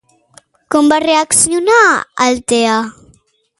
[0.75, 1.83] Com va reaccionar
[2.29, 2.83] Altea?